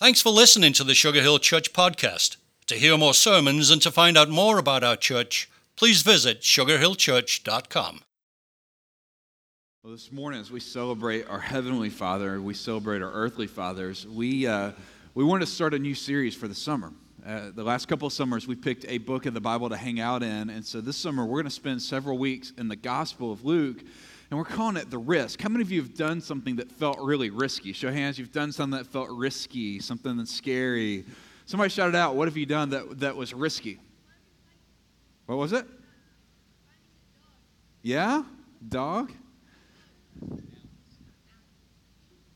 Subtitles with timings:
[0.00, 2.38] Thanks for listening to the Sugar Hill Church podcast.
[2.68, 8.00] To hear more sermons and to find out more about our church, please visit sugarhillchurch.com.
[9.84, 14.46] Well, this morning, as we celebrate our Heavenly Father, we celebrate our earthly fathers, we,
[14.46, 14.72] uh,
[15.14, 16.94] we want to start a new series for the summer.
[17.26, 20.00] Uh, the last couple of summers, we picked a book of the Bible to hang
[20.00, 20.48] out in.
[20.48, 23.82] And so this summer, we're going to spend several weeks in the Gospel of Luke
[24.30, 25.40] and we're calling it the risk.
[25.40, 27.72] How many of you have done something that felt really risky?
[27.72, 31.04] Show hands, you've done something that felt risky, something that's scary.
[31.46, 33.80] Somebody shouted out, What have you done that, that was risky?
[35.26, 35.66] What was it?
[37.82, 38.22] Yeah?
[38.68, 39.12] Dog?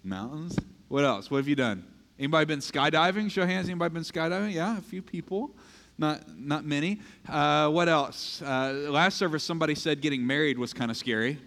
[0.02, 0.58] Mountains?
[0.88, 1.30] What else?
[1.30, 1.84] What have you done?
[2.18, 3.30] Anybody been skydiving?
[3.30, 3.68] Show hands.
[3.68, 4.52] Anybody been skydiving?
[4.52, 5.50] Yeah, a few people.
[5.96, 7.00] Not, not many.
[7.28, 8.42] Uh, what else?
[8.42, 11.38] Uh, last service, somebody said getting married was kind of scary.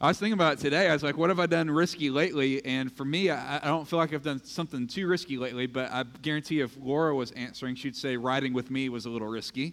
[0.00, 0.88] I was thinking about it today.
[0.88, 2.64] I was like, what have I done risky lately?
[2.64, 5.90] And for me, I, I, don't feel like I've done something too risky lately, but
[5.90, 9.72] I guarantee if Laura was answering, she'd say riding with me was a little risky.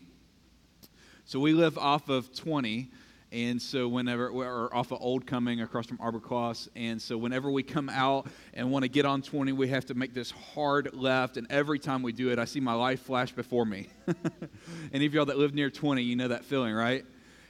[1.26, 2.92] So we live off of 20.
[3.32, 7.64] And so whenever we're off of Old Cumming across from Arborcross, and so whenever we
[7.64, 11.38] come out and want to get on 20, we have to make this hard left.
[11.38, 13.88] And every time we do it, I see my life flash before me.
[14.94, 17.06] Any of y'all that live near 20, you know that feeling, right?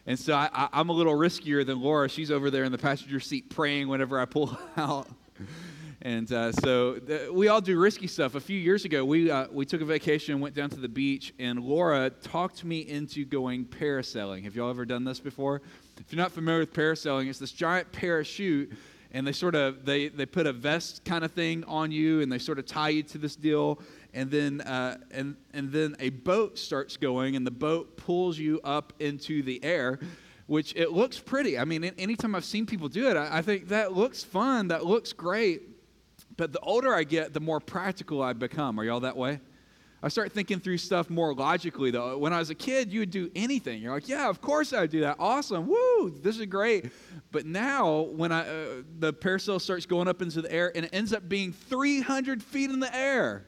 [0.08, 2.10] And so I, am a little riskier than Laura.
[2.10, 5.08] She's over there in the passenger seat praying whenever I pull out.
[6.04, 8.34] And uh, so the, we all do risky stuff.
[8.34, 11.32] A few years ago, we, uh, we took a vacation, went down to the beach,
[11.38, 14.44] and Laura talked me into going parasailing.
[14.46, 15.62] Have y'all ever done this before?
[16.00, 18.72] If you're not familiar with parasailing, it's this giant parachute,
[19.12, 22.32] and they sort of they, they put a vest kind of thing on you, and
[22.32, 23.80] they sort of tie you to this deal,
[24.14, 28.60] and then uh, and and then a boat starts going, and the boat pulls you
[28.64, 30.00] up into the air
[30.52, 31.58] which it looks pretty.
[31.58, 35.14] I mean, anytime I've seen people do it, I, think that looks fun, that looks
[35.14, 35.62] great.
[36.36, 38.78] But the older I get, the more practical I become.
[38.78, 39.40] Are y'all that way?
[40.04, 42.18] I start thinking through stuff more logically, though.
[42.18, 43.82] When I was a kid, you would do anything.
[43.82, 45.18] You're like, yeah, of course I would do that.
[45.20, 45.68] Awesome.
[45.68, 46.92] Woo, this is great.
[47.32, 48.66] But now, when I, uh,
[49.00, 52.72] the parasail starts going up into the air and it ends up being 300 feet
[52.72, 53.46] in the air.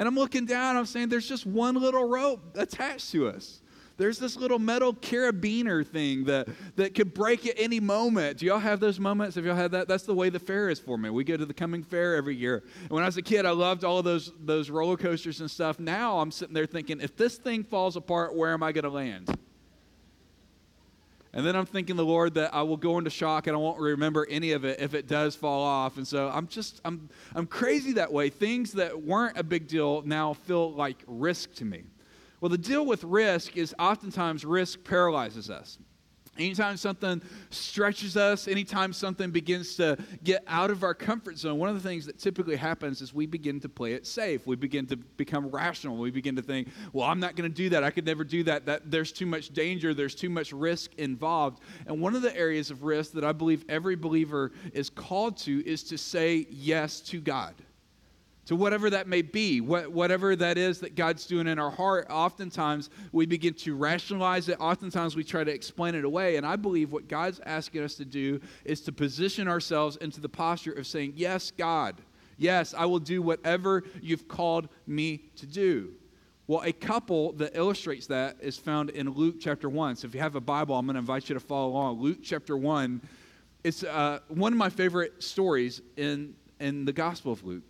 [0.00, 3.60] And I'm looking down, I'm saying, there's just one little rope attached to us.
[3.98, 8.38] There's this little metal carabiner thing that, that could break at any moment.
[8.38, 9.36] Do y'all have those moments?
[9.36, 9.88] Have y'all had that?
[9.88, 11.10] That's the way the fair is for me.
[11.10, 12.64] We go to the Cumming fair every year.
[12.80, 15.78] And when I was a kid, I loved all those, those roller coasters and stuff.
[15.78, 18.90] Now I'm sitting there thinking, if this thing falls apart, where am I going to
[18.90, 19.38] land?
[21.32, 23.78] And then I'm thinking the Lord that I will go into shock and I won't
[23.78, 25.96] remember any of it if it does fall off.
[25.96, 28.30] And so I'm just I'm I'm crazy that way.
[28.30, 31.84] Things that weren't a big deal now feel like risk to me.
[32.40, 35.78] Well, the deal with risk is oftentimes risk paralyzes us.
[36.40, 37.20] Anytime something
[37.50, 41.86] stretches us, anytime something begins to get out of our comfort zone, one of the
[41.86, 44.46] things that typically happens is we begin to play it safe.
[44.46, 45.96] We begin to become rational.
[45.96, 47.84] We begin to think, well, I'm not going to do that.
[47.84, 48.66] I could never do that.
[48.66, 48.90] that.
[48.90, 49.92] There's too much danger.
[49.92, 51.60] There's too much risk involved.
[51.86, 55.62] And one of the areas of risk that I believe every believer is called to
[55.66, 57.54] is to say yes to God
[58.46, 62.06] to whatever that may be, whatever that is that God's doing in our heart.
[62.10, 64.58] Oftentimes, we begin to rationalize it.
[64.60, 66.36] Oftentimes, we try to explain it away.
[66.36, 70.28] And I believe what God's asking us to do is to position ourselves into the
[70.28, 71.96] posture of saying, Yes, God,
[72.38, 75.92] yes, I will do whatever you've called me to do.
[76.50, 79.94] Well, a couple that illustrates that is found in Luke chapter 1.
[79.94, 82.00] So if you have a Bible, I'm going to invite you to follow along.
[82.00, 83.00] Luke chapter 1.
[83.62, 87.62] It's uh, one of my favorite stories in, in the Gospel of Luke.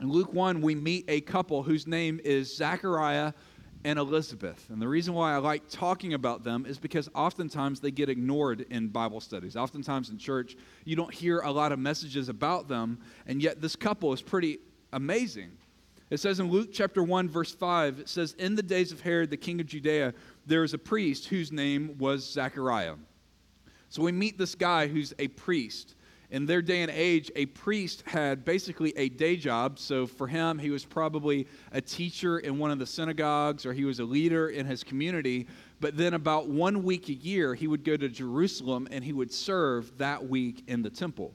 [0.00, 3.32] In Luke 1, we meet a couple whose name is Zachariah
[3.84, 4.66] and Elizabeth.
[4.70, 8.66] And the reason why I like talking about them is because oftentimes they get ignored
[8.70, 9.56] in Bible studies.
[9.56, 13.76] Oftentimes in church, you don't hear a lot of messages about them, and yet this
[13.76, 14.58] couple is pretty
[14.92, 15.52] amazing.
[16.10, 19.30] It says in Luke chapter 1, verse 5, it says, In the days of Herod,
[19.30, 20.12] the king of Judea,
[20.46, 22.96] there was a priest whose name was Zachariah.
[23.90, 25.94] So we meet this guy who's a priest
[26.34, 29.78] in their day and age, a priest had basically a day job.
[29.78, 33.84] So for him, he was probably a teacher in one of the synagogues or he
[33.84, 35.46] was a leader in his community.
[35.78, 39.32] But then, about one week a year, he would go to Jerusalem and he would
[39.32, 41.32] serve that week in the temple.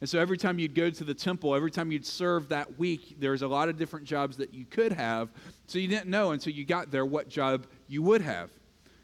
[0.00, 3.16] And so every time you'd go to the temple, every time you'd serve that week,
[3.20, 5.28] there's a lot of different jobs that you could have.
[5.66, 8.48] So you didn't know until you got there what job you would have.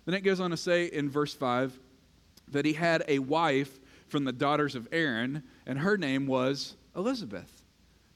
[0.06, 1.78] Then it goes on to say in verse 5
[2.52, 7.62] that he had a wife from the daughters of Aaron, and her name was Elizabeth.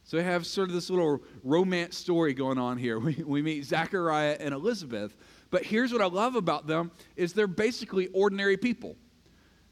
[0.04, 2.98] So we have sort of this little romance story going on here.
[3.10, 5.16] We, we meet Zachariah and Elizabeth.
[5.50, 8.96] But here's what I love about them is they're basically ordinary people.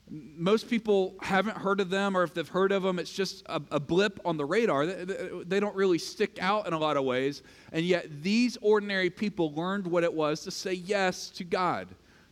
[0.08, 3.60] most people haven't heard of them, or if they've heard of them, it's just a,
[3.72, 4.86] a, blip on the radar.
[4.86, 7.42] They, they don't really stick out in a lot of ways.
[7.72, 11.88] And yet, these ordinary people learned what it was to say yes to God.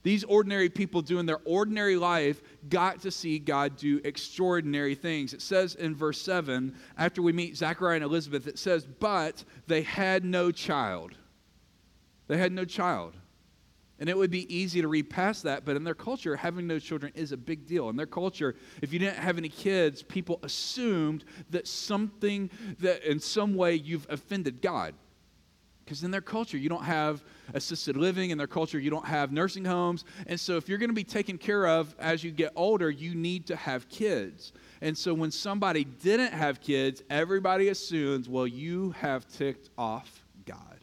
[0.07, 5.35] These ordinary people doing their ordinary life got to see God do extraordinary things.
[5.35, 9.83] It says in verse 7, after we meet Zachariah and Elizabeth, it says, But they
[9.83, 11.17] had no child.
[12.29, 13.15] They had no child.
[13.99, 16.79] And it would be easy to read past that, but in their culture, having no
[16.79, 17.89] children is a big deal.
[17.89, 22.49] In their culture, if you didn't have any kids, people assumed that something,
[22.79, 24.95] that in some way you've offended God.
[25.87, 27.23] Because in their culture, you don't have
[27.55, 28.31] assisted living.
[28.31, 30.05] In their culture, you don't have nursing homes.
[30.27, 33.15] And so, if you're going to be taken care of as you get older, you
[33.15, 34.53] need to have kids.
[34.81, 40.81] And so, when somebody didn't have kids, everybody assumes, well, you have ticked off God.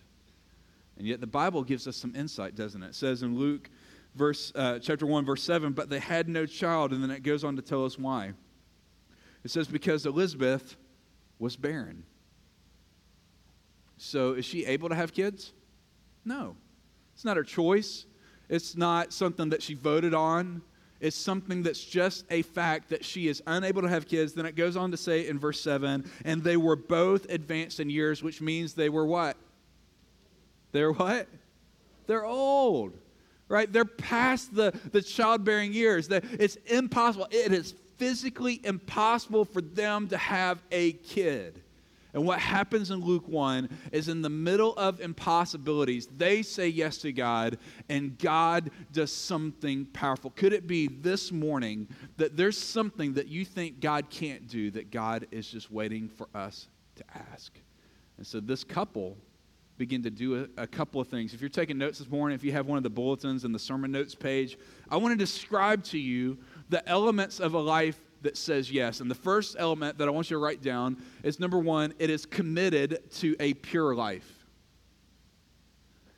[0.97, 2.87] And yet the Bible gives us some insight, doesn't it?
[2.87, 3.69] It says in Luke
[4.15, 7.43] verse uh, chapter 1 verse 7, but they had no child and then it goes
[7.43, 8.31] on to tell us why.
[9.43, 10.77] It says because Elizabeth
[11.39, 12.05] was barren.
[14.03, 15.53] So is she able to have kids?
[16.25, 16.57] No.
[17.13, 18.05] It's not her choice.
[18.49, 20.61] It's not something that she voted on.
[20.99, 24.33] It's something that's just a fact that she is unable to have kids.
[24.33, 27.89] Then it goes on to say in verse 7 and they were both advanced in
[27.89, 29.37] years, which means they were what?
[30.73, 31.27] They're what?
[32.05, 32.97] They're old,
[33.47, 33.71] right?
[33.71, 36.09] They're past the, the childbearing years.
[36.11, 37.27] It's impossible.
[37.31, 41.62] It is physically impossible for them to have a kid.
[42.13, 46.97] And what happens in Luke 1 is in the middle of impossibilities, they say yes
[46.99, 47.57] to God,
[47.89, 50.29] and God does something powerful.
[50.29, 51.87] Could it be this morning
[52.17, 56.27] that there's something that you think God can't do that God is just waiting for
[56.35, 57.51] us to ask?
[58.17, 59.17] And so this couple
[59.77, 61.33] begin to do a, a, couple of things.
[61.33, 63.59] If you're taking notes this morning, if you have one of the bulletins in the
[63.59, 64.57] sermon notes page,
[64.87, 66.37] I want to describe to you
[66.69, 68.99] the elements of a life that says yes.
[68.99, 72.09] And the first element that I want you to write down is number one, it
[72.09, 74.45] is committed to a pure life.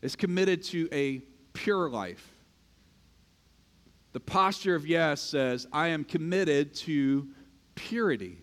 [0.01, 1.21] It's committed to a
[1.53, 2.31] pure life.
[4.13, 7.27] The posture of yes says, I am committed to
[7.75, 8.37] purity.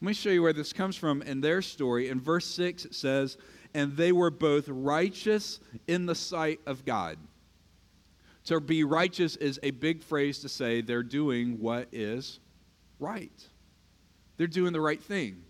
[0.00, 2.08] Let me show you where this comes from in their story.
[2.08, 3.36] In verse 6, it says,
[3.74, 7.18] and they were both righteous in the sight of God.
[8.44, 12.40] To be righteous is a big phrase to say they're doing what is
[13.02, 13.48] right.
[14.36, 15.42] They're doing the right thing.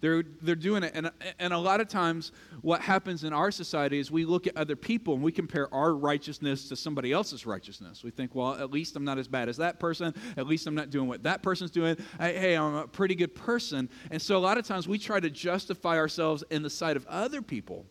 [0.00, 0.92] They're, they're doing it.
[0.94, 4.56] And, and a lot of times, what happens in our society is we look at
[4.56, 8.04] other people and we compare our righteousness to somebody else's righteousness.
[8.04, 10.14] We think, well, at least I'm not as bad as that person.
[10.36, 11.96] At least I'm not doing what that person's doing.
[12.20, 13.88] Hey, I'm a pretty good person.
[14.10, 17.06] And so a lot of times we try to justify ourselves in the sight of
[17.06, 17.86] other people.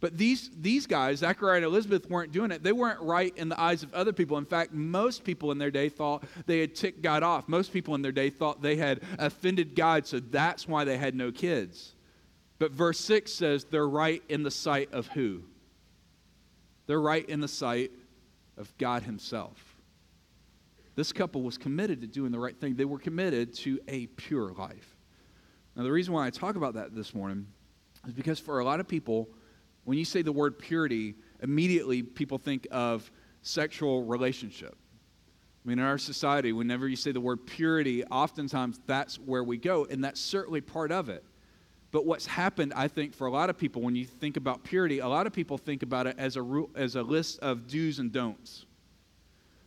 [0.00, 2.62] But these, these guys, Zachariah and Elizabeth, weren't doing it.
[2.62, 4.36] They weren't right in the eyes of other people.
[4.36, 7.48] In fact, most people in their day thought they had ticked God off.
[7.48, 11.14] Most people in their day thought they had offended God, so that's why they had
[11.14, 11.94] no kids.
[12.58, 15.42] But verse 6 says they're right in the sight of who?
[16.86, 17.90] They're right in the sight
[18.58, 19.76] of God Himself.
[20.94, 24.52] This couple was committed to doing the right thing, they were committed to a pure
[24.52, 24.96] life.
[25.74, 27.46] Now, the reason why I talk about that this morning
[28.06, 29.28] is because for a lot of people,
[29.86, 33.10] when you say the word purity, immediately people think of
[33.42, 34.74] sexual relationship.
[35.64, 39.56] I mean, in our society, whenever you say the word purity, oftentimes that's where we
[39.56, 41.24] go, and that's certainly part of it.
[41.92, 44.98] But what's happened, I think, for a lot of people, when you think about purity,
[44.98, 48.10] a lot of people think about it as a, as a list of do's and
[48.10, 48.66] don'ts.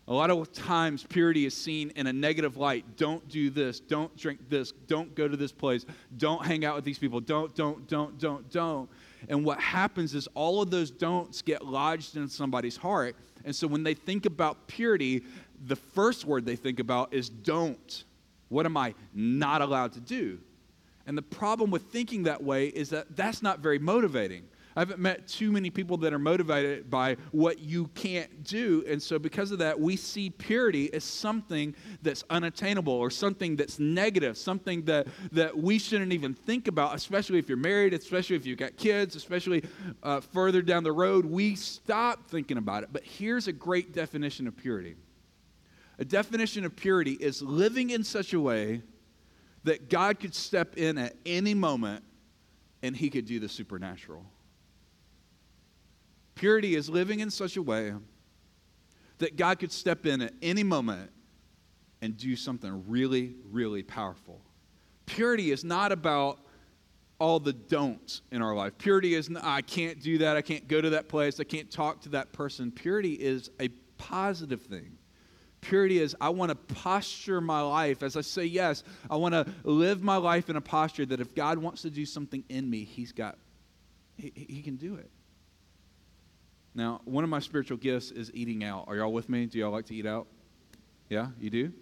[0.10, 2.98] A lot of times, purity is seen in a negative light.
[2.98, 3.80] Don't do this.
[3.80, 4.74] Don't drink this.
[4.88, 5.86] Don't go to this place.
[6.18, 7.22] Don't hang out with these people.
[7.22, 8.90] Don't, don't, don't, don't, don't.
[9.28, 13.16] And what happens is all of those don'ts get lodged in somebody's heart.
[13.44, 15.24] And so when they think about purity,
[15.66, 18.04] the first word they think about is don't.
[18.50, 20.40] What am I not allowed to do?
[21.06, 24.44] And the problem with thinking that way is that that's not very motivating.
[24.76, 28.84] I haven't met too many people that are motivated by what you can't do.
[28.88, 33.80] And so, because of that, we see purity as something that's unattainable or something that's
[33.80, 38.46] negative, something that, that we shouldn't even think about, especially if you're married, especially if
[38.46, 39.64] you've got kids, especially
[40.04, 41.26] uh, further down the road.
[41.26, 42.90] We stop thinking about it.
[42.92, 44.96] But here's a great definition of purity
[46.00, 48.82] a definition of purity is living in such a way
[49.66, 52.06] that God could step in at any moment
[52.82, 54.26] and he could do the supernatural.
[56.40, 57.92] Purity is living in such a way
[59.18, 61.12] that God could step in at any moment
[62.02, 64.40] and do something really, really powerful.
[65.06, 66.40] Purity is not about
[67.20, 68.78] all the don'ts in our life.
[68.78, 70.38] Purity is, not, I can't do that.
[70.38, 71.42] I can't go to that place.
[71.42, 72.72] I can't talk to that person.
[72.72, 73.68] Purity is a
[73.98, 74.98] positive thing.
[75.60, 78.02] Purity is I want to posture my life.
[78.02, 81.36] As I say yes, I want to live my life in a posture that if
[81.36, 83.38] God wants to do something in me, He's got,
[84.16, 85.12] He, he can do it.
[86.80, 88.86] Now, one of my spiritual gifts is eating out.
[88.88, 89.48] Are y'all with me?
[89.48, 90.28] Do y'all like to eat out?
[91.10, 91.74] Yeah, you do?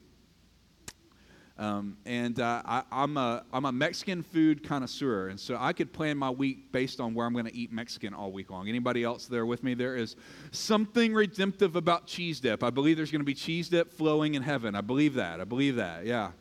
[1.59, 5.93] Um, and uh, I, am a, I'm a Mexican food connoisseur, and so I could
[5.93, 8.69] plan my week based on where I'm going to eat Mexican all week long.
[8.69, 9.75] Anybody else there with me?
[9.75, 10.15] There is
[10.49, 12.63] something redemptive about cheese dip.
[12.63, 14.73] I believe there's going to be cheese dip flowing in heaven.
[14.73, 15.39] I believe that.
[15.39, 16.07] I believe that.
[16.07, 16.31] Yeah.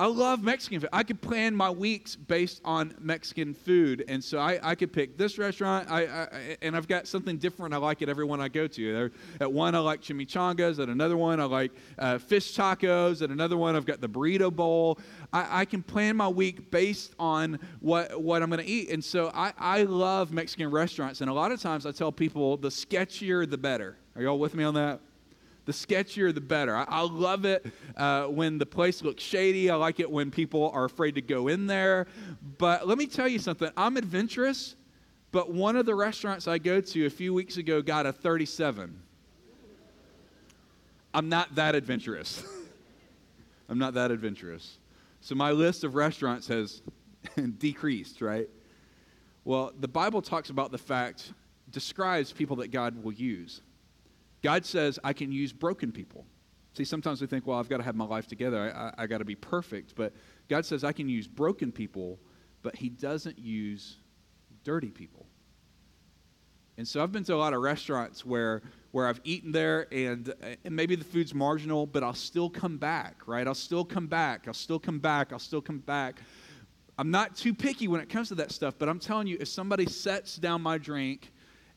[0.00, 0.88] I love Mexican food.
[0.94, 5.18] I could plan my weeks based on Mexican food, and so I, I could pick
[5.18, 5.90] this restaurant.
[5.90, 7.74] I, I, and I've got something different.
[7.74, 9.10] I like at every one I go to.
[9.40, 10.82] At one, I like chimichangas.
[10.82, 13.20] At another one, I like uh, fish tacos.
[13.20, 14.98] At another one, I've got the burrito bowl.
[15.34, 19.04] I, I can plan my week based on what what I'm going to eat, and
[19.04, 21.20] so I, I love Mexican restaurants.
[21.20, 23.98] And a lot of times, I tell people the sketchier the better.
[24.16, 25.00] Are y'all with me on that?
[25.70, 26.74] The sketchier the better.
[26.74, 27.64] I, I love it
[27.96, 29.70] uh, when the place looks shady.
[29.70, 32.08] I like it when people are afraid to go in there.
[32.58, 34.74] But let me tell you something I'm adventurous,
[35.30, 39.00] but one of the restaurants I go to a few weeks ago got a 37.
[41.14, 42.42] I'm not that adventurous.
[43.68, 44.78] I'm not that adventurous.
[45.20, 46.82] So my list of restaurants has
[47.58, 48.48] decreased, right?
[49.44, 51.32] Well, the Bible talks about the fact,
[51.70, 53.60] describes people that God will use.
[54.42, 56.24] God says, I can use broken people.
[56.74, 58.72] See, sometimes we think, well, I've got to have my life together.
[58.74, 59.94] I, I, I got to be perfect.
[59.96, 60.14] But
[60.48, 62.18] God says, I can use broken people,
[62.62, 63.96] but He doesn't use
[64.64, 65.26] dirty people.
[66.78, 70.32] And so I've been to a lot of restaurants where, where I've eaten there and,
[70.64, 73.46] and maybe the food's marginal, but I'll still come back, right?
[73.46, 74.44] I'll still come back.
[74.46, 75.32] I'll still come back.
[75.32, 76.20] I'll still come back.
[76.96, 79.48] I'm not too picky when it comes to that stuff, but I'm telling you, if
[79.48, 81.32] somebody sets down my drink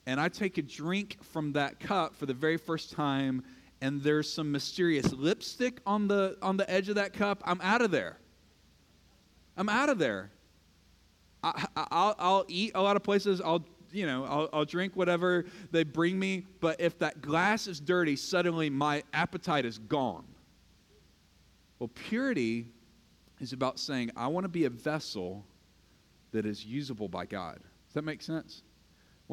[0.06, 3.44] and I take a drink from that cup for the very first time,
[3.82, 7.82] and there's some mysterious lipstick on the on the edge of that cup, I'm out
[7.82, 8.18] of there.
[9.56, 10.32] I'm out of there.
[11.44, 13.42] I, will I'll eat a lot of places.
[13.42, 16.46] I'll you know I'll, I'll drink whatever they bring me.
[16.60, 20.26] But if that glass is dirty, suddenly my appetite is gone.
[21.80, 22.68] Well, purity
[23.40, 25.46] is about saying I want to be a vessel
[26.32, 27.60] that is usable by God.
[27.88, 28.64] Does that make sense?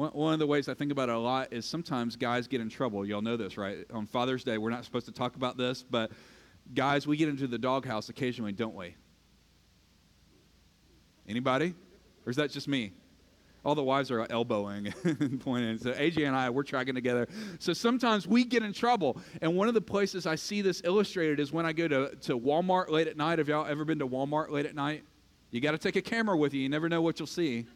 [0.09, 2.69] One, of the ways I think about it a lot is sometimes guys get in
[2.69, 3.05] trouble.
[3.05, 3.85] Y'all know this, right?
[3.93, 6.11] On Father's Day, we're not supposed to talk about this, but
[6.73, 8.95] guys, we get into the doghouse occasionally, don't we?
[11.27, 11.75] Anybody?
[12.25, 12.93] Or is that just me?
[13.63, 15.77] All the wives are elbowing and pointing.
[15.77, 17.27] So AJ and I, we're tracking together.
[17.59, 19.21] So sometimes we get in trouble.
[19.39, 22.39] And one of the places I see this illustrated is when I go to, to
[22.39, 23.37] Walmart late at night.
[23.37, 25.03] Have y'all ever been to Walmart late at night?
[25.51, 26.61] You got to take a camera with you.
[26.61, 27.67] You never know what you'll see.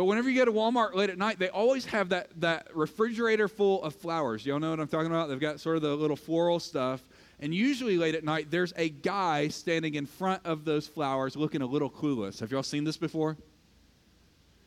[0.00, 3.48] But whenever you go to Walmart late at night, they always have that, that refrigerator
[3.48, 4.46] full of flowers.
[4.46, 5.28] Y'all know what I'm talking about?
[5.28, 7.02] They've got sort of the little floral stuff.
[7.38, 11.60] And usually late at night, there's a guy standing in front of those flowers looking
[11.60, 12.40] a little clueless.
[12.40, 13.36] Have y'all seen this before?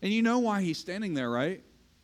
[0.03, 1.63] And you know why he's standing there, right?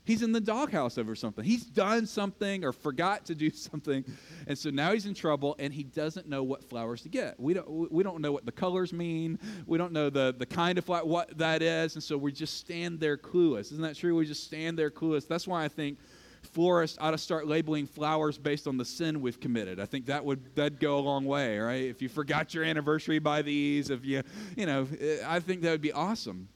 [0.09, 1.45] He's in the doghouse over something.
[1.45, 4.03] He's done something or forgot to do something.
[4.47, 7.39] And so now he's in trouble and he doesn't know what flowers to get.
[7.39, 9.37] We don't, we don't know what the colors mean.
[9.67, 11.93] We don't know the, the kind of flower, what that is.
[11.93, 13.71] And so we just stand there clueless.
[13.71, 14.15] Isn't that true?
[14.15, 15.27] We just stand there clueless.
[15.27, 15.99] That's why I think
[16.41, 19.79] florists ought to start labeling flowers based on the sin we've committed.
[19.79, 21.83] I think that would that'd go a long way, right?
[21.83, 24.23] If you forgot your anniversary by these, if you,
[24.57, 24.87] you know,
[25.27, 26.49] I think that would be awesome.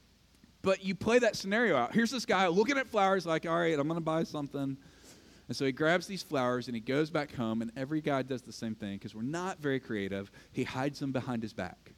[0.64, 1.94] But you play that scenario out.
[1.94, 4.78] Here's this guy looking at flowers, like, all right, I'm going to buy something.
[5.50, 8.42] And so he grabs these flowers and he goes back home, and every guy does
[8.42, 10.32] the same thing because we're not very creative.
[10.54, 11.92] He hides them behind his back.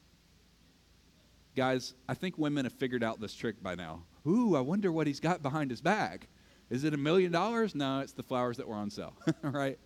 [1.55, 4.03] Guys, I think women have figured out this trick by now.
[4.27, 6.27] Ooh, I wonder what he's got behind his back.
[6.72, 7.75] Is it a million dollars?
[7.75, 9.77] No, it's the flowers that were on sale, right?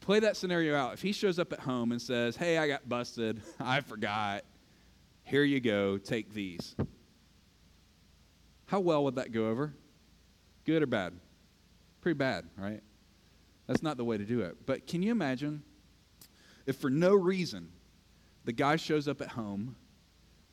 [0.00, 0.94] Play that scenario out.
[0.94, 4.44] If he shows up at home and says, Hey, I got busted, I forgot,
[5.24, 6.76] here you go, take these.
[8.66, 9.72] How well would that go over?
[10.64, 11.14] Good or bad?
[12.00, 12.82] Pretty bad, right?
[13.66, 14.66] That's not the way to do it.
[14.66, 15.62] But can you imagine
[16.66, 17.70] if for no reason
[18.44, 19.76] the guy shows up at home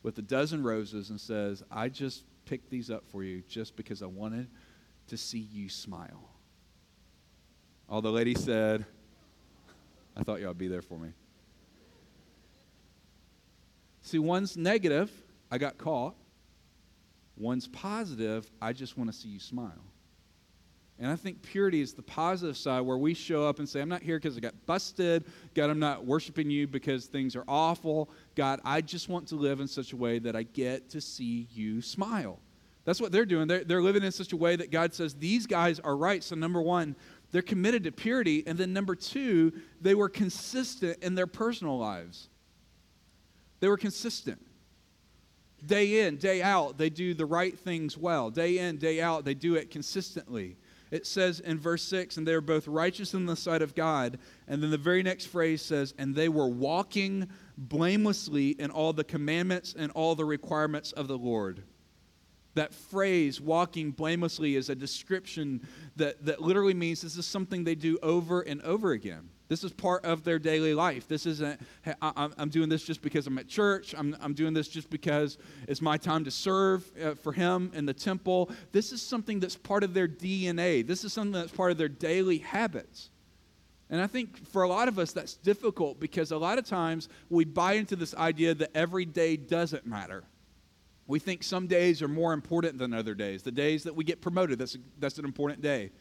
[0.01, 4.01] with a dozen roses and says, I just picked these up for you just because
[4.03, 4.47] I wanted
[5.07, 6.29] to see you smile?
[7.89, 8.85] All the lady said,
[10.15, 11.09] I thought y'all would be there for me.
[14.01, 15.11] See, one's negative,
[15.49, 16.15] I got caught.
[17.37, 19.71] One's positive, I just want to see you smile.
[20.99, 23.89] And I think purity is the positive side where we show up and say, I'm
[23.89, 25.25] not here because I got busted.
[25.55, 28.09] God, I'm not worshiping you because things are awful.
[28.35, 31.47] God, I just want to live in such a way that I get to see
[31.51, 32.39] you smile.
[32.85, 33.47] That's what they're doing.
[33.47, 36.23] They're, they're living in such a way that God says, these guys are right.
[36.23, 36.95] So, number one,
[37.31, 38.43] they're committed to purity.
[38.45, 42.29] And then number two, they were consistent in their personal lives.
[43.61, 44.39] They were consistent.
[45.65, 48.29] Day in, day out, they do the right things well.
[48.29, 50.57] Day in, day out, they do it consistently.
[50.91, 54.19] It says in verse 6, and they were both righteous in the sight of God.
[54.47, 59.03] And then the very next phrase says, and they were walking blamelessly in all the
[59.03, 61.63] commandments and all the requirements of the Lord.
[62.55, 67.73] That phrase, walking blamelessly, is a description that, that literally means this is something they
[67.73, 69.29] do over and over again.
[69.49, 71.07] This is part of their daily life.
[71.07, 73.93] This isn't, hey, I, am doing this just because I'm at church.
[73.97, 77.85] I'm, I'm doing this just because it's my time to serve uh, for Him in
[77.85, 78.49] the temple.
[78.71, 80.85] This is something that's part of their DNA.
[80.85, 83.09] This is something that's part of their daily habits.
[83.89, 87.09] And I think for a lot of us, that's difficult because a lot of times
[87.29, 90.23] we buy into this idea that every day doesn't matter.
[91.05, 93.43] We think some days are more important than other days.
[93.43, 95.91] The days that we get promoted, that's, a, that's an important day.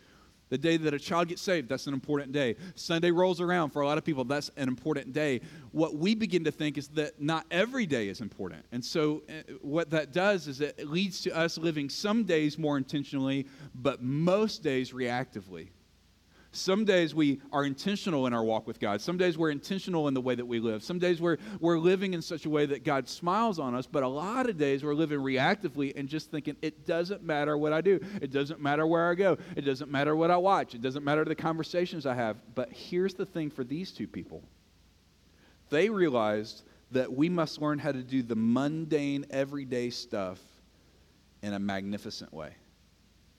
[0.52, 2.56] The day that a child gets saved, that's an important day.
[2.75, 5.40] Sunday rolls around for a lot of people, that's an important day.
[5.71, 8.66] What we begin to think is that not every day is important.
[8.71, 12.76] And so, uh, what that does is it leads to us living some days more
[12.76, 15.68] intentionally, but most days reactively.
[16.54, 19.00] Some days we are intentional in our walk with God.
[19.00, 20.82] Some days we're intentional in the way that we live.
[20.82, 24.02] Some days we're, we're living in such a way that God smiles on us, but
[24.02, 27.80] a lot of days we're living reactively and just thinking, it doesn't matter what I
[27.80, 27.99] do.
[28.21, 29.38] It doesn't matter where I go.
[29.56, 30.75] It doesn't matter what I watch.
[30.75, 32.37] It doesn't matter the conversations I have.
[32.54, 34.42] But here's the thing for these two people
[35.71, 40.38] they realized that we must learn how to do the mundane, everyday stuff
[41.40, 42.54] in a magnificent way.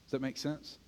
[0.06, 0.78] Does that make sense?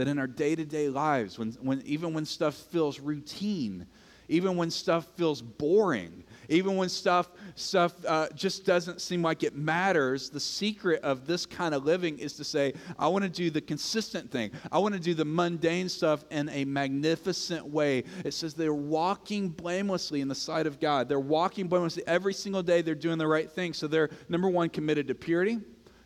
[0.00, 3.86] That in our day to day lives, when, when, even when stuff feels routine,
[4.28, 9.54] even when stuff feels boring, even when stuff, stuff uh, just doesn't seem like it
[9.54, 13.50] matters, the secret of this kind of living is to say, I want to do
[13.50, 14.52] the consistent thing.
[14.72, 18.04] I want to do the mundane stuff in a magnificent way.
[18.24, 21.10] It says they're walking blamelessly in the sight of God.
[21.10, 22.80] They're walking blamelessly every single day.
[22.80, 23.74] They're doing the right thing.
[23.74, 25.58] So they're, number one, committed to purity.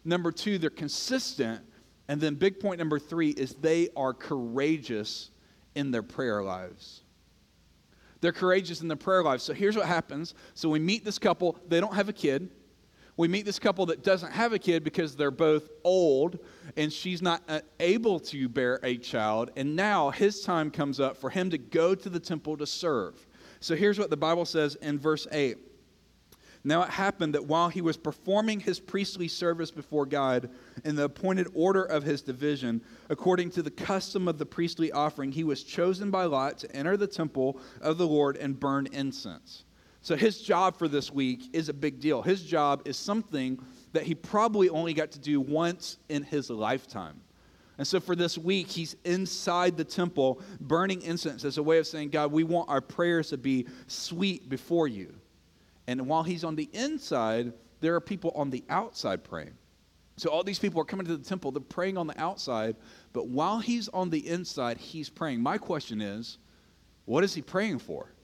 [0.04, 1.62] Number two, they're consistent
[2.08, 5.30] and then, big point number three is they are courageous
[5.74, 7.02] in their prayer lives.
[8.20, 9.42] They're courageous in their prayer lives.
[9.42, 10.34] So here's what happens.
[10.54, 12.50] So we meet this couple, they don't have a kid.
[13.16, 16.38] We meet this couple that doesn't have a kid because they're both old
[16.76, 19.50] and she's not uh, able to bear a child.
[19.56, 23.26] And now his time comes up for him to go to the temple to serve.
[23.60, 25.58] So here's what the Bible says in verse 8.
[26.66, 30.48] Now it happened that while he was performing his priestly service before God
[30.82, 35.30] in the appointed order of his division, according to the custom of the priestly offering,
[35.30, 39.64] he was chosen by Lot to enter the temple of the Lord and burn incense.
[40.00, 42.22] So his job for this week is a big deal.
[42.22, 43.58] His job is something
[43.92, 47.20] that he probably only got to do once in his lifetime.
[47.76, 51.86] And so for this week, he's inside the temple burning incense as a way of
[51.86, 55.14] saying, God, we want our prayers to be sweet before you.
[55.86, 59.54] And while he's on the inside, there are people on the outside praying.
[60.16, 62.76] So all these people are coming to the temple, they're praying on the outside,
[63.12, 65.40] but while he's on the inside, he's praying.
[65.40, 66.38] My question is,
[67.04, 68.14] what is he praying for?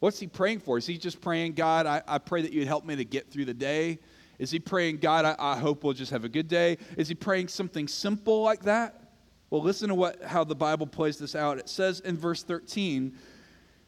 [0.00, 0.78] What's he praying for?
[0.78, 3.46] Is he just praying, God, I, I pray that you'd help me to get through
[3.46, 3.98] the day?
[4.38, 6.78] Is he praying, God, I, I hope we'll just have a good day?
[6.96, 9.12] Is he praying something simple like that?
[9.50, 11.58] Well, listen to what how the Bible plays this out.
[11.58, 13.16] It says in verse 13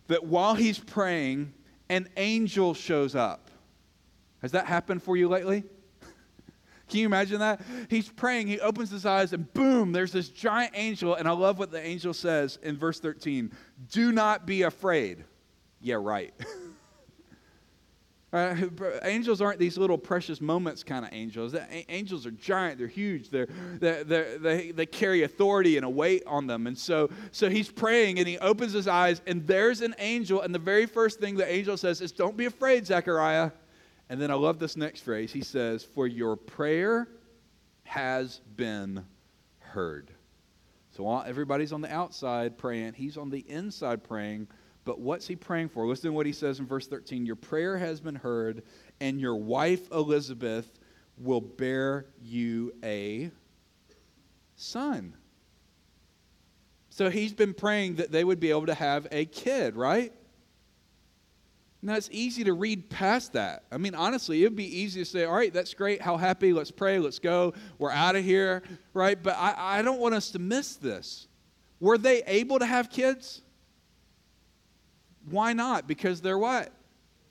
[0.09, 1.55] that while he's praying,
[1.93, 3.51] an angel shows up.
[4.41, 5.63] Has that happened for you lately?
[6.89, 7.61] Can you imagine that?
[7.91, 11.15] He's praying, he opens his eyes, and boom, there's this giant angel.
[11.15, 13.53] And I love what the angel says in verse 13
[13.91, 15.25] Do not be afraid.
[15.83, 16.33] Yeah, right.
[18.33, 18.57] Uh,
[19.03, 21.55] angels aren't these little precious moments kind of angels.
[21.89, 22.79] angels are giant.
[22.79, 23.29] They're huge.
[23.29, 26.67] They're, they're, they're, they they carry authority and a weight on them.
[26.67, 30.41] And so, so he's praying and he opens his eyes and there's an angel.
[30.41, 33.51] And the very first thing the angel says is, Don't be afraid, Zechariah.
[34.09, 35.33] And then I love this next phrase.
[35.33, 37.09] He says, For your prayer
[37.85, 39.05] has been
[39.59, 40.11] heard.
[40.91, 44.49] So while everybody's on the outside praying, he's on the inside praying
[44.85, 45.87] but what's he praying for?
[45.87, 48.63] Listen to what he says in verse 13 Your prayer has been heard,
[49.01, 50.69] and your wife Elizabeth
[51.19, 53.31] will bear you a
[54.57, 55.15] son.
[56.91, 60.13] So he's been praying that they would be able to have a kid, right?
[61.81, 63.65] Now it's easy to read past that.
[63.73, 66.01] I mean, honestly, it would be easy to say, all right, that's great.
[66.01, 66.53] How happy.
[66.53, 67.01] Let's pray.
[67.01, 67.55] Let's go.
[67.79, 68.63] We're out of here,
[68.95, 69.21] right?
[69.21, 71.27] But I, I don't want us to miss this.
[71.81, 73.42] Were they able to have kids?
[75.31, 75.87] Why not?
[75.87, 76.73] Because they're what?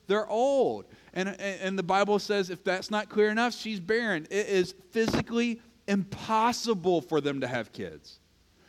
[0.07, 0.85] They're old.
[1.13, 4.27] And, and the Bible says if that's not clear enough, she's barren.
[4.31, 8.19] It is physically impossible for them to have kids.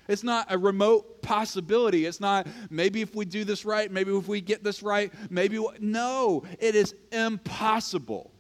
[0.09, 2.07] It's not a remote possibility.
[2.07, 5.65] It's not maybe if we do this right, maybe if we get this right, maybe.
[5.79, 8.32] No, it is impossible.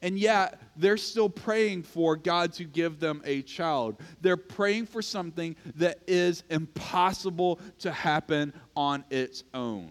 [0.00, 3.96] And yet, they're still praying for God to give them a child.
[4.20, 9.90] They're praying for something that is impossible to happen on its own.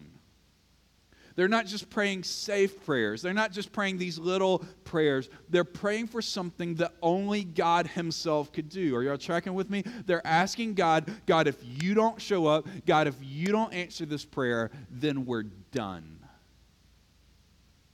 [1.35, 3.21] They're not just praying safe prayers.
[3.21, 5.29] They're not just praying these little prayers.
[5.49, 8.95] They're praying for something that only God Himself could do.
[8.95, 9.83] Are y'all tracking with me?
[10.07, 14.25] They're asking God, God, if you don't show up, God, if you don't answer this
[14.25, 16.17] prayer, then we're done.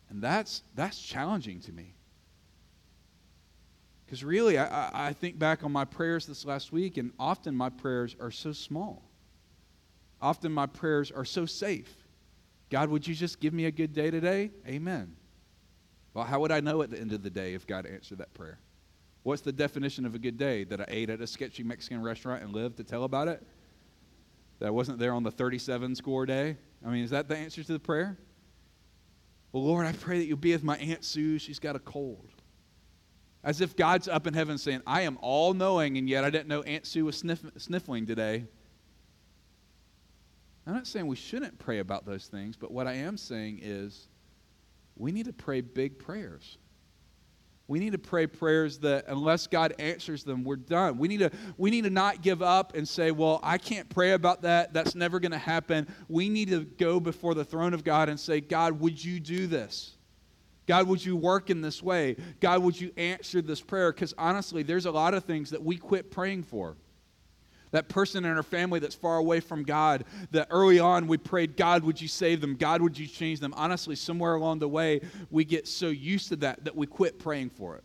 [0.10, 1.96] And that's, that's challenging to me.
[4.06, 7.70] Because really, I, I think back on my prayers this last week, and often my
[7.70, 9.04] prayers are so small.
[10.22, 11.94] Often my prayers are so safe.
[12.70, 14.52] God, would you just give me a good day today?
[14.68, 15.16] Amen.
[16.14, 18.34] Well, how would I know at the end of the day if God answered that
[18.34, 18.60] prayer?
[19.24, 20.64] What's the definition of a good day?
[20.66, 23.42] That I ate at a sketchy Mexican restaurant and lived to tell about it?
[24.60, 26.58] That I wasn't there on the 37 score day?
[26.86, 28.18] I mean, is that the answer to the prayer?
[29.52, 31.40] Well, Lord, I pray that you'll be with my Aunt Sue.
[31.40, 32.33] She's got a cold.
[33.44, 36.48] As if God's up in heaven saying, I am all knowing, and yet I didn't
[36.48, 38.46] know Aunt Sue was sniff- sniffling today.
[40.66, 44.08] I'm not saying we shouldn't pray about those things, but what I am saying is
[44.96, 46.58] we need to pray big prayers.
[47.68, 50.98] We need to pray prayers that unless God answers them, we're done.
[50.98, 54.12] We need to we need to not give up and say, "Well, I can't pray
[54.12, 54.74] about that.
[54.74, 58.20] That's never going to happen." We need to go before the throne of God and
[58.20, 59.96] say, "God, would you do this?"
[60.66, 62.16] God, would you work in this way?
[62.40, 63.92] God, would you answer this prayer?
[63.92, 66.78] Because honestly, there's a lot of things that we quit praying for.
[67.72, 71.58] That person in our family that's far away from God, that early on we prayed,
[71.58, 72.56] God, would you save them?
[72.56, 73.54] God, would you change them?
[73.58, 77.50] Honestly, somewhere along the way, we get so used to that that we quit praying
[77.50, 77.84] for it.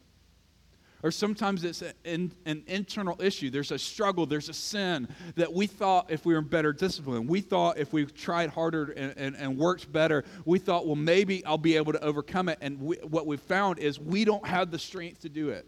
[1.02, 3.50] Or sometimes it's an, an, internal issue.
[3.50, 5.06] There's a struggle, there's a sin
[5.36, 8.86] that we thought if we were in better discipline, we thought if we tried harder
[8.96, 12.58] and, and, and worked better, we thought, well, maybe I'll be able to overcome it.
[12.60, 15.66] And we, what we've found is we don't have the strength to do it.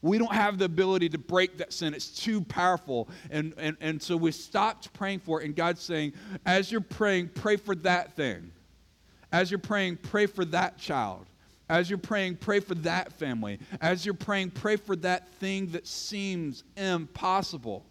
[0.00, 1.94] We don't have the ability to break that sin.
[1.94, 3.08] It's too powerful.
[3.30, 5.44] And, and, and so we stopped praying for it.
[5.44, 8.50] And God's saying, as you're praying, pray for that thing.
[9.30, 11.26] As you're praying, pray for that child.
[11.68, 13.58] As you're praying, pray for that family.
[13.80, 17.86] As you're praying, pray for that thing that seems impossible.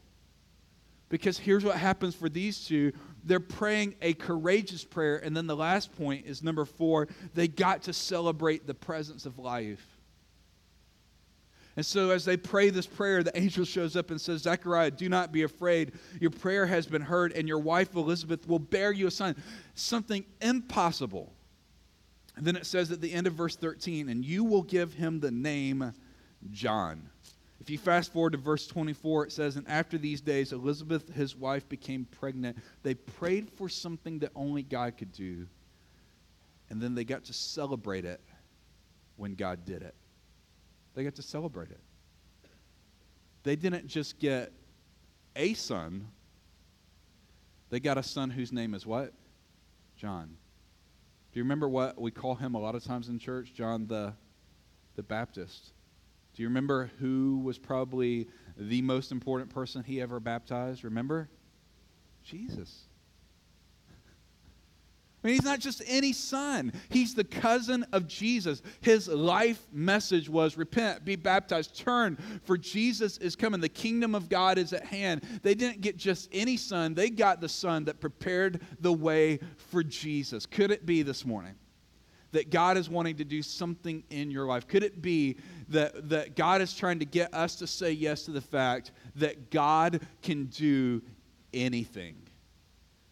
[1.09, 5.17] Because here's what happens for these two they're praying a courageous prayer.
[5.17, 9.37] And then the last point is number four they got to celebrate the presence of
[9.37, 9.85] life.
[11.77, 15.07] And so, as they pray this prayer, the angel shows up and says, Zechariah, do
[15.07, 15.93] not be afraid.
[16.19, 19.35] Your prayer has been heard, and your wife Elizabeth will bear you a son.
[19.73, 21.31] Something impossible.
[22.41, 25.19] And then it says at the end of verse 13, and you will give him
[25.19, 25.93] the name
[26.49, 27.07] John.
[27.59, 31.35] If you fast forward to verse 24, it says, And after these days, Elizabeth, his
[31.35, 32.57] wife, became pregnant.
[32.81, 35.45] They prayed for something that only God could do.
[36.71, 38.21] And then they got to celebrate it
[39.17, 39.93] when God did it.
[40.95, 41.79] They got to celebrate it.
[43.43, 44.51] They didn't just get
[45.35, 46.07] a son,
[47.69, 49.13] they got a son whose name is what?
[49.95, 50.37] John.
[51.31, 53.53] Do you remember what we call him a lot of times in church?
[53.53, 54.13] John the,
[54.95, 55.71] the Baptist.
[56.35, 60.83] Do you remember who was probably the most important person he ever baptized?
[60.83, 61.29] Remember?
[62.23, 62.87] Jesus.
[65.23, 66.73] I mean, he's not just any son.
[66.89, 68.63] He's the cousin of Jesus.
[68.81, 73.61] His life message was repent, be baptized, turn, for Jesus is coming.
[73.61, 75.21] The kingdom of God is at hand.
[75.43, 79.83] They didn't get just any son, they got the son that prepared the way for
[79.83, 80.47] Jesus.
[80.47, 81.53] Could it be this morning?
[82.31, 84.67] That God is wanting to do something in your life?
[84.67, 88.31] Could it be that, that God is trying to get us to say yes to
[88.31, 91.03] the fact that God can do
[91.53, 92.15] anything?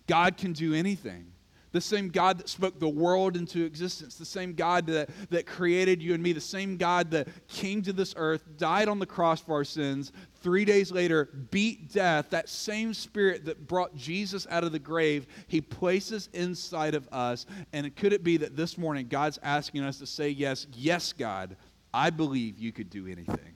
[0.07, 1.33] God can do anything.
[1.71, 6.01] The same God that spoke the world into existence, the same God that, that created
[6.01, 9.39] you and me, the same God that came to this earth, died on the cross
[9.39, 14.63] for our sins, three days later beat death, that same spirit that brought Jesus out
[14.63, 17.45] of the grave, he places inside of us.
[17.71, 21.55] And could it be that this morning God's asking us to say yes, yes, God,
[21.93, 23.55] I believe you could do anything.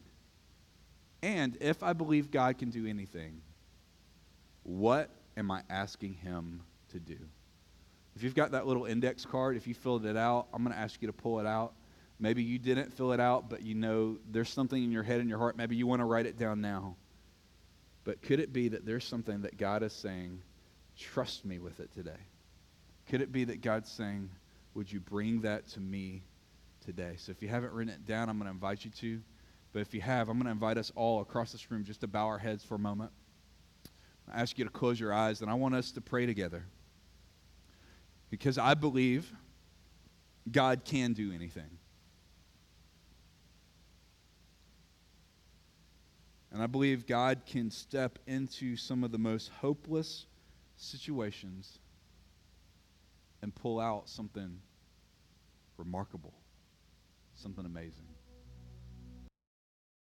[1.23, 3.41] And if I believe God can do anything,
[4.63, 7.17] what am I asking him to do?
[8.15, 10.80] If you've got that little index card, if you filled it out, I'm going to
[10.80, 11.73] ask you to pull it out.
[12.19, 15.28] Maybe you didn't fill it out, but you know there's something in your head and
[15.28, 15.58] your heart.
[15.58, 16.95] Maybe you want to write it down now.
[18.04, 20.41] But could it be that there's something that God is saying,
[20.97, 22.12] trust me with it today?
[23.10, 24.30] Could it be that God's saying,
[24.73, 26.21] would you bring that to me
[26.86, 27.15] today?
[27.17, 29.21] So if you haven't written it down, I'm going to invite you to.
[29.71, 32.08] But if you have, I'm going to invite us all across this room just to
[32.08, 33.12] bow our heads for a moment.
[34.32, 36.65] I ask you to close your eyes, and I want us to pray together.
[38.34, 39.32] Because I believe
[40.52, 41.69] God can do anything.
[46.52, 50.26] And I believe God can step into some of the most hopeless
[50.78, 51.78] situations
[53.43, 54.58] and pull out something
[55.78, 56.34] remarkable,
[57.36, 58.12] something amazing.